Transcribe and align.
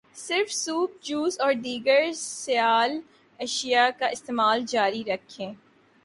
صرف 0.15 0.51
soup, 0.51 0.91
juice, 1.01 1.39
اور 1.39 1.53
دیگر 1.53 2.11
سیال 2.13 2.99
اشیاء 3.39 3.87
کا 3.99 4.07
استعمال 4.07 4.65
جاری 4.65 5.03
رکھیں 5.07 5.53